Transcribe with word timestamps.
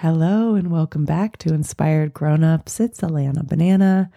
Hello 0.00 0.54
and 0.54 0.70
welcome 0.70 1.04
back 1.04 1.36
to 1.36 1.52
Inspired 1.52 2.14
Grownups. 2.14 2.80
It's 2.80 3.02
Alana 3.02 3.46
Banana. 3.46 4.10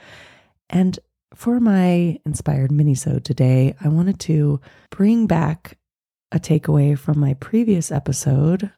And 0.69 0.97
for 1.35 1.59
my 1.59 2.19
inspired 2.25 2.71
minisode 2.71 3.25
today, 3.25 3.75
I 3.81 3.89
wanted 3.89 4.17
to 4.21 4.61
bring 4.91 5.27
back 5.27 5.77
a 6.31 6.39
takeaway 6.39 6.97
from 6.97 7.19
my 7.19 7.33
previous 7.33 7.91
episode, 7.91 8.71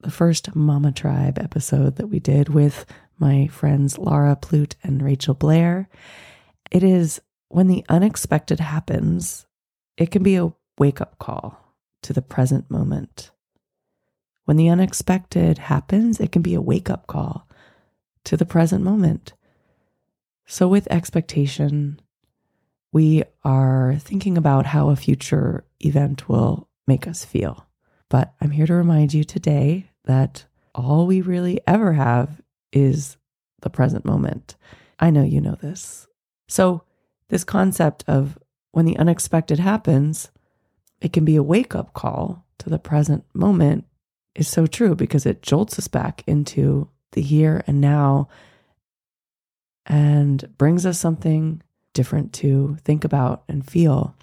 the 0.00 0.10
first 0.10 0.56
Mama 0.56 0.90
Tribe 0.90 1.38
episode 1.38 1.94
that 1.98 2.08
we 2.08 2.18
did 2.18 2.48
with 2.48 2.84
my 3.20 3.46
friends 3.46 3.96
Lara 3.96 4.34
Plutte 4.34 4.74
and 4.82 5.00
Rachael 5.02 5.34
Blair. 5.34 5.88
It 6.72 6.82
is 6.82 7.20
when 7.50 7.68
the 7.68 7.84
unexpected 7.88 8.58
happens, 8.58 9.46
it 9.96 10.10
can 10.10 10.24
be 10.24 10.34
a 10.34 10.52
wake 10.80 11.00
up 11.00 11.16
call 11.20 11.76
to 12.02 12.12
the 12.12 12.22
present 12.22 12.68
moment. 12.68 13.30
When 14.50 14.56
the 14.56 14.68
unexpected 14.68 15.58
happens, 15.58 16.18
it 16.18 16.32
can 16.32 16.42
be 16.42 16.54
a 16.54 16.60
wake 16.60 16.90
up 16.90 17.06
call 17.06 17.46
to 18.24 18.36
the 18.36 18.44
present 18.44 18.82
moment. 18.82 19.32
So, 20.44 20.66
with 20.66 20.90
expectation, 20.90 22.00
we 22.92 23.22
are 23.44 23.94
thinking 24.00 24.36
about 24.36 24.66
how 24.66 24.88
a 24.88 24.96
future 24.96 25.62
event 25.78 26.28
will 26.28 26.68
make 26.88 27.06
us 27.06 27.24
feel. 27.24 27.68
But 28.08 28.34
I'm 28.40 28.50
here 28.50 28.66
to 28.66 28.74
remind 28.74 29.14
you 29.14 29.22
today 29.22 29.88
that 30.06 30.46
all 30.74 31.06
we 31.06 31.20
really 31.20 31.60
ever 31.68 31.92
have 31.92 32.42
is 32.72 33.18
the 33.60 33.70
present 33.70 34.04
moment. 34.04 34.56
I 34.98 35.10
know 35.10 35.22
you 35.22 35.40
know 35.40 35.58
this. 35.62 36.08
So, 36.48 36.82
this 37.28 37.44
concept 37.44 38.02
of 38.08 38.36
when 38.72 38.84
the 38.84 38.98
unexpected 38.98 39.60
happens, 39.60 40.32
it 41.00 41.12
can 41.12 41.24
be 41.24 41.36
a 41.36 41.42
wake 41.44 41.76
up 41.76 41.94
call 41.94 42.44
to 42.58 42.68
the 42.68 42.80
present 42.80 43.24
moment 43.32 43.84
is 44.34 44.48
so 44.48 44.66
true 44.66 44.94
because 44.94 45.26
it 45.26 45.42
jolts 45.42 45.78
us 45.78 45.88
back 45.88 46.22
into 46.26 46.88
the 47.12 47.22
here 47.22 47.62
and 47.66 47.80
now 47.80 48.28
and 49.86 50.48
brings 50.56 50.86
us 50.86 50.98
something 50.98 51.62
different 51.92 52.32
to 52.32 52.76
think 52.84 53.04
about 53.04 53.42
and 53.48 53.68
feel. 53.68 54.14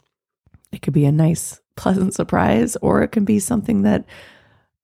It 0.72 0.82
could 0.82 0.94
be 0.94 1.06
a 1.06 1.12
nice, 1.12 1.60
pleasant 1.76 2.14
surprise, 2.14 2.76
or 2.78 3.02
it 3.02 3.10
can 3.10 3.26
be 3.26 3.40
something 3.40 3.82
that, 3.82 4.06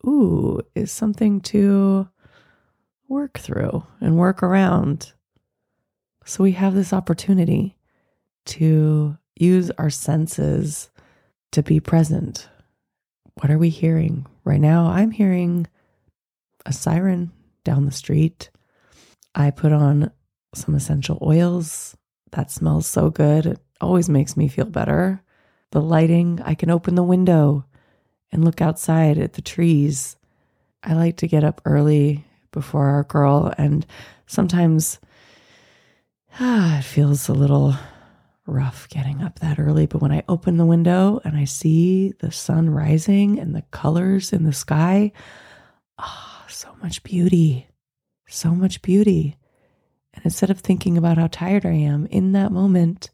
ooh, 0.05 0.61
is 0.75 0.91
something 0.91 1.41
to 1.41 2.07
work 3.07 3.39
through 3.39 3.85
and 4.01 4.17
work 4.17 4.43
around. 4.43 5.13
So 6.25 6.43
we 6.43 6.53
have 6.53 6.73
this 6.73 6.93
opportunity 6.93 7.77
to 8.45 9.17
use 9.35 9.71
our 9.71 9.89
senses 9.89 10.89
to 11.51 11.63
be 11.63 11.79
present 11.79 12.49
what 13.35 13.51
are 13.51 13.57
we 13.57 13.69
hearing? 13.69 14.25
Right 14.43 14.61
now, 14.61 14.87
I'm 14.87 15.11
hearing 15.11 15.67
a 16.65 16.73
siren 16.73 17.31
down 17.63 17.85
the 17.85 17.91
street. 17.91 18.49
I 19.35 19.51
put 19.51 19.71
on 19.71 20.11
some 20.53 20.75
essential 20.75 21.17
oils. 21.21 21.97
That 22.31 22.51
smells 22.51 22.87
so 22.87 23.09
good. 23.09 23.45
It 23.45 23.59
always 23.81 24.09
makes 24.09 24.37
me 24.37 24.47
feel 24.47 24.65
better. 24.65 25.21
The 25.71 25.81
lighting, 25.81 26.39
I 26.43 26.53
can 26.53 26.69
open 26.69 26.95
the 26.95 27.03
window 27.03 27.65
and 28.31 28.43
look 28.43 28.61
outside 28.61 29.17
at 29.17 29.33
the 29.33 29.41
trees. 29.41 30.15
I 30.83 30.93
like 30.93 31.17
to 31.17 31.27
get 31.27 31.43
up 31.43 31.61
early 31.65 32.25
before 32.51 32.87
our 32.87 33.03
girl, 33.03 33.53
and 33.57 33.85
sometimes 34.27 34.99
ah, 36.39 36.77
it 36.79 36.83
feels 36.83 37.27
a 37.29 37.33
little 37.33 37.75
rough 38.45 38.89
getting 38.89 39.21
up 39.21 39.39
that 39.39 39.59
early, 39.59 39.85
but 39.85 40.01
when 40.01 40.11
I 40.11 40.23
open 40.27 40.57
the 40.57 40.65
window 40.65 41.21
and 41.23 41.37
I 41.37 41.45
see 41.45 42.13
the 42.19 42.31
sun 42.31 42.69
rising 42.69 43.39
and 43.39 43.55
the 43.55 43.63
colors 43.71 44.33
in 44.33 44.43
the 44.43 44.53
sky, 44.53 45.11
ah, 45.97 46.43
oh, 46.43 46.49
so 46.49 46.75
much 46.81 47.03
beauty, 47.03 47.67
so 48.27 48.51
much 48.51 48.81
beauty. 48.81 49.37
And 50.13 50.25
instead 50.25 50.49
of 50.49 50.59
thinking 50.59 50.97
about 50.97 51.17
how 51.17 51.27
tired 51.27 51.65
I 51.65 51.71
am 51.73 52.05
in 52.07 52.33
that 52.33 52.51
moment, 52.51 53.09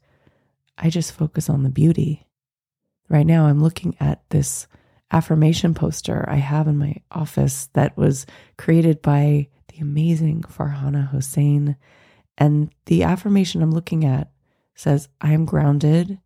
I 0.76 0.90
just 0.90 1.12
focus 1.12 1.48
on 1.48 1.62
the 1.62 1.70
beauty. 1.70 2.26
Right 3.08 3.26
now, 3.26 3.46
I'm 3.46 3.62
looking 3.62 3.96
at 4.00 4.22
this 4.30 4.66
affirmation 5.10 5.74
poster 5.74 6.24
I 6.28 6.36
have 6.36 6.68
in 6.68 6.78
my 6.78 6.96
office 7.10 7.68
that 7.72 7.96
was 7.96 8.26
created 8.56 9.02
by 9.02 9.48
the 9.68 9.78
amazing 9.78 10.42
Farhana 10.42 11.10
Hossein. 11.10 11.76
And 12.38 12.72
the 12.86 13.02
affirmation 13.02 13.62
I'm 13.62 13.72
looking 13.72 14.04
at 14.04 14.29
says, 14.80 15.08
I 15.20 15.32
am 15.32 15.44
grounded 15.44 16.18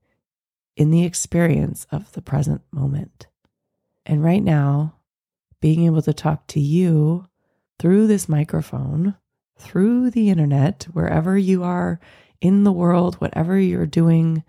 in 0.76 0.90
the 0.90 1.04
experience 1.04 1.86
of 1.90 2.12
the 2.12 2.22
present 2.22 2.62
moment. 2.70 3.26
And 4.06 4.22
right 4.22 4.42
now, 4.42 4.94
being 5.60 5.86
able 5.86 6.02
to 6.02 6.12
talk 6.12 6.46
to 6.48 6.60
you 6.60 7.26
through 7.78 8.06
this 8.06 8.28
microphone, 8.28 9.16
through 9.58 10.10
the 10.10 10.30
internet, 10.30 10.84
wherever 10.92 11.36
you 11.36 11.64
are 11.64 11.98
in 12.40 12.64
the 12.64 12.72
world, 12.72 13.16
whatever 13.16 13.58
you're 13.58 13.86
doing, 13.86 14.44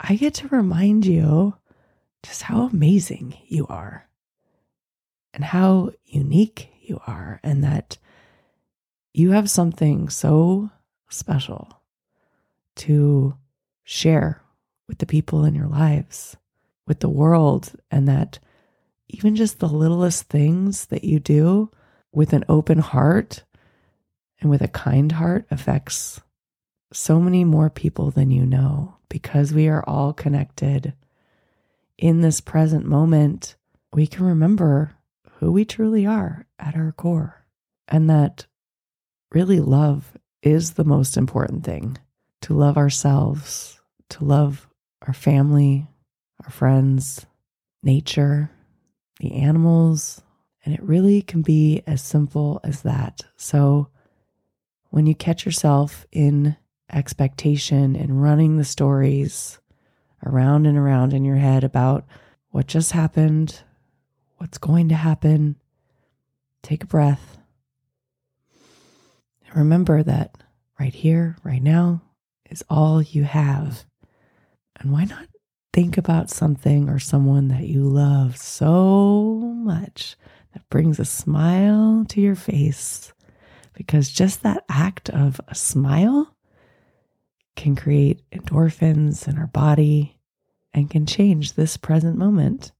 I 0.00 0.14
get 0.16 0.34
to 0.34 0.48
remind 0.48 1.04
you 1.04 1.54
just 2.22 2.42
how 2.42 2.62
amazing 2.62 3.36
you 3.46 3.66
are 3.66 4.08
and 5.34 5.44
how 5.44 5.90
unique 6.06 6.70
you 6.80 7.00
are, 7.06 7.38
and 7.42 7.62
that 7.62 7.98
you 9.12 9.32
have 9.32 9.50
something 9.50 10.08
so 10.08 10.70
special 11.10 11.77
to 12.78 13.36
share 13.84 14.42
with 14.86 14.98
the 14.98 15.06
people 15.06 15.44
in 15.44 15.54
your 15.54 15.68
lives, 15.68 16.36
with 16.86 17.00
the 17.00 17.08
world, 17.08 17.72
and 17.90 18.08
that 18.08 18.38
even 19.08 19.36
just 19.36 19.58
the 19.58 19.68
littlest 19.68 20.24
things 20.24 20.86
that 20.86 21.04
you 21.04 21.20
do 21.20 21.70
with 22.12 22.32
an 22.32 22.44
open 22.48 22.78
heart 22.78 23.44
and 24.40 24.50
with 24.50 24.62
a 24.62 24.68
kind 24.68 25.12
heart 25.12 25.46
affects 25.50 26.20
so 26.92 27.20
many 27.20 27.44
more 27.44 27.70
people 27.70 28.10
than 28.10 28.30
you 28.30 28.46
know 28.46 28.96
because 29.08 29.52
we 29.52 29.68
are 29.68 29.84
all 29.86 30.12
connected 30.12 30.94
in 31.96 32.20
this 32.20 32.40
present 32.40 32.86
moment. 32.86 33.56
We 33.92 34.06
can 34.06 34.24
remember 34.24 34.96
who 35.38 35.52
we 35.52 35.64
truly 35.64 36.06
are 36.06 36.46
at 36.58 36.76
our 36.76 36.92
core, 36.92 37.46
and 37.86 38.08
that 38.10 38.46
really 39.32 39.60
love 39.60 40.16
is 40.42 40.72
the 40.72 40.84
most 40.84 41.16
important 41.16 41.64
thing 41.64 41.98
to 42.42 42.54
love 42.54 42.76
ourselves, 42.76 43.80
to 44.10 44.24
love 44.24 44.68
our 45.06 45.14
family, 45.14 45.86
our 46.44 46.50
friends, 46.50 47.26
nature, 47.82 48.50
the 49.20 49.34
animals. 49.34 50.22
And 50.64 50.74
it 50.74 50.82
really 50.82 51.22
can 51.22 51.42
be 51.42 51.82
as 51.86 52.02
simple 52.02 52.60
as 52.62 52.82
that. 52.82 53.22
So 53.36 53.88
when 54.90 55.06
you 55.06 55.14
catch 55.14 55.44
yourself 55.44 56.06
in 56.12 56.56
expectation 56.92 57.96
and 57.96 58.22
running 58.22 58.56
the 58.56 58.64
stories 58.64 59.58
around 60.24 60.66
and 60.66 60.76
around 60.76 61.12
in 61.12 61.24
your 61.24 61.36
head 61.36 61.64
about 61.64 62.06
what 62.50 62.66
just 62.66 62.92
happened, 62.92 63.62
what's 64.36 64.58
going 64.58 64.88
to 64.88 64.94
happen, 64.94 65.56
take 66.62 66.82
a 66.82 66.86
breath. 66.86 67.38
And 69.46 69.56
remember 69.56 70.02
that 70.02 70.42
right 70.78 70.94
here, 70.94 71.36
right 71.42 71.62
now, 71.62 72.02
is 72.50 72.64
all 72.68 73.02
you 73.02 73.24
have. 73.24 73.84
And 74.80 74.92
why 74.92 75.04
not 75.04 75.26
think 75.72 75.98
about 75.98 76.30
something 76.30 76.88
or 76.88 76.98
someone 76.98 77.48
that 77.48 77.66
you 77.66 77.82
love 77.82 78.36
so 78.36 79.52
much 79.56 80.16
that 80.52 80.68
brings 80.70 80.98
a 80.98 81.04
smile 81.04 82.04
to 82.08 82.20
your 82.20 82.34
face? 82.34 83.12
Because 83.74 84.10
just 84.10 84.42
that 84.42 84.64
act 84.68 85.08
of 85.10 85.40
a 85.48 85.54
smile 85.54 86.34
can 87.56 87.76
create 87.76 88.22
endorphins 88.30 89.28
in 89.28 89.38
our 89.38 89.48
body 89.48 90.18
and 90.72 90.90
can 90.90 91.06
change 91.06 91.54
this 91.54 91.76
present 91.76 92.16
moment. 92.16 92.72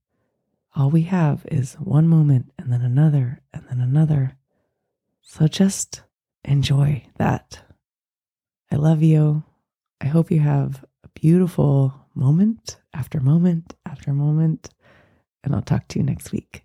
All 0.76 0.90
we 0.90 1.02
have 1.02 1.44
is 1.50 1.74
one 1.74 2.06
moment 2.06 2.52
and 2.58 2.72
then 2.72 2.82
another 2.82 3.40
and 3.52 3.64
then 3.68 3.80
another. 3.80 4.36
So 5.22 5.48
just 5.48 6.02
enjoy 6.44 7.04
that. 7.16 7.60
I 8.70 8.76
love 8.76 9.02
you. 9.02 9.42
I 10.00 10.06
hope 10.06 10.30
you 10.30 10.40
have 10.40 10.84
a 11.04 11.08
beautiful 11.08 11.92
moment 12.14 12.78
after 12.94 13.20
moment 13.20 13.74
after 13.84 14.12
moment, 14.12 14.70
and 15.42 15.54
I'll 15.54 15.62
talk 15.62 15.88
to 15.88 15.98
you 15.98 16.04
next 16.04 16.32
week. 16.32 16.64